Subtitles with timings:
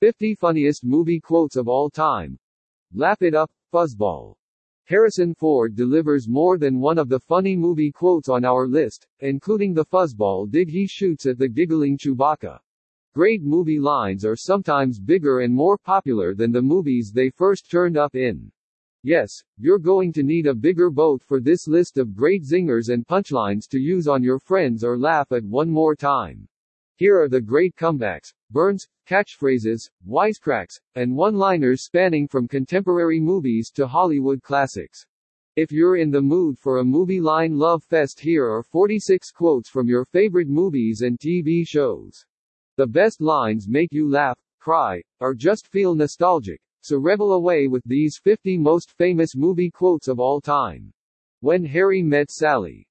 [0.00, 2.38] 50 funniest movie quotes of all time.
[2.94, 4.34] Laugh it up, fuzzball.
[4.84, 9.74] Harrison Ford delivers more than one of the funny movie quotes on our list, including
[9.74, 12.58] the fuzzball dig he shoots at the giggling Chewbacca.
[13.14, 17.98] Great movie lines are sometimes bigger and more popular than the movies they first turned
[17.98, 18.50] up in.
[19.02, 23.06] Yes, you're going to need a bigger boat for this list of great zingers and
[23.06, 26.48] punchlines to use on your friends or laugh at one more time.
[27.00, 33.86] Here are the great comebacks, burns, catchphrases, wisecracks, and one-liners spanning from contemporary movies to
[33.86, 35.06] Hollywood classics.
[35.56, 39.70] If you're in the mood for a movie line love fest here are 46 quotes
[39.70, 42.26] from your favorite movies and TV shows.
[42.76, 47.82] The best lines make you laugh, cry, or just feel nostalgic, so revel away with
[47.86, 50.92] these 50 most famous movie quotes of all time.
[51.40, 52.86] When Harry Met Sally.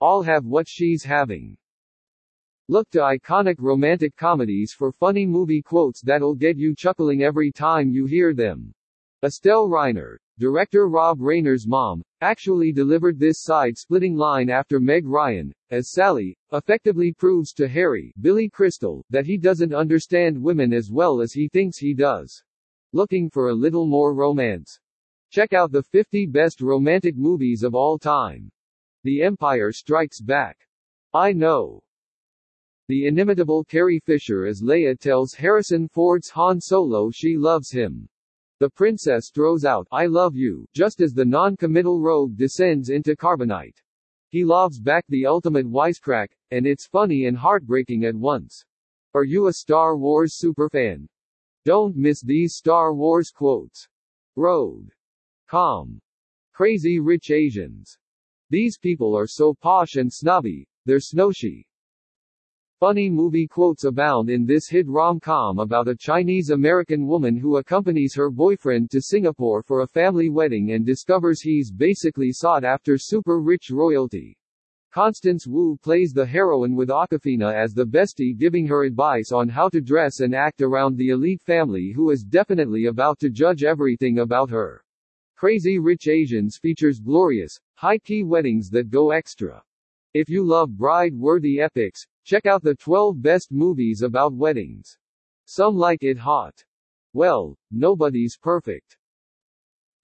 [0.00, 1.56] All have what she's having.
[2.72, 7.90] Look to iconic romantic comedies for funny movie quotes that'll get you chuckling every time
[7.90, 8.72] you hear them.
[9.22, 15.90] Estelle Reiner, director Rob Reiner's mom, actually delivered this side-splitting line after Meg Ryan, as
[15.92, 21.34] Sally, effectively proves to Harry, Billy Crystal, that he doesn't understand women as well as
[21.34, 22.42] he thinks he does.
[22.94, 24.80] Looking for a little more romance?
[25.30, 28.50] Check out the 50 best romantic movies of all time.
[29.04, 30.56] The Empire Strikes Back.
[31.12, 31.82] I know.
[32.88, 38.08] The inimitable Carrie Fisher as Leia tells Harrison Ford's Han Solo she loves him.
[38.58, 43.80] The princess throws out, I love you, just as the non-committal rogue descends into carbonite.
[44.28, 48.64] He lobs back the ultimate wisecrack, and it's funny and heartbreaking at once.
[49.14, 51.06] Are you a Star Wars superfan?
[51.64, 53.88] Don't miss these Star Wars quotes.
[54.36, 54.90] Road.
[55.48, 56.00] Calm.
[56.52, 57.96] Crazy rich Asians.
[58.50, 61.64] These people are so posh and snobby, they're snowshy.
[62.82, 68.28] Funny movie quotes abound in this hit rom-com about a Chinese-American woman who accompanies her
[68.28, 74.36] boyfriend to Singapore for a family wedding and discovers he's basically sought-after super-rich royalty.
[74.92, 79.68] Constance Wu plays the heroine with Awkwafina as the bestie giving her advice on how
[79.68, 84.18] to dress and act around the elite family who is definitely about to judge everything
[84.18, 84.84] about her.
[85.36, 89.62] Crazy Rich Asians features glorious, high-key weddings that go extra.
[90.14, 94.96] If you love bride-worthy epics, check out the 12 best movies about weddings.
[95.44, 96.64] Some like it hot.
[97.12, 98.96] Well, nobody's perfect.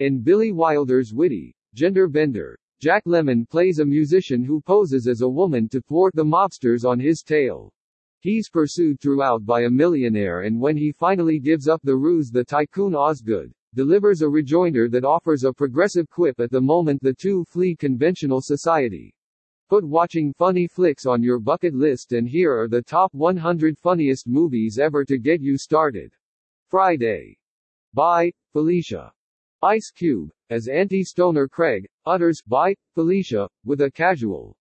[0.00, 5.28] In Billy Wilder's witty, gender bender, Jack Lemmon plays a musician who poses as a
[5.28, 7.72] woman to thwart the mobsters on his tail.
[8.20, 12.44] He's pursued throughout by a millionaire and when he finally gives up the ruse the
[12.44, 17.44] tycoon Osgood delivers a rejoinder that offers a progressive quip at the moment the two
[17.44, 19.14] flee conventional society.
[19.68, 24.26] Put watching funny flicks on your bucket list and here are the top 100 funniest
[24.26, 26.14] movies ever to get you started.
[26.68, 27.36] Friday.
[27.92, 29.12] Bye Felicia.
[29.62, 34.56] Ice Cube, as anti-stoner Craig, utters, bye Felicia, with a casual,